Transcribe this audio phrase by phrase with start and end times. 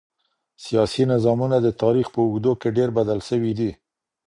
[0.65, 3.71] سياسي نظامونه د تاريخ په اوږدو کي ډېر بدل سوي دي.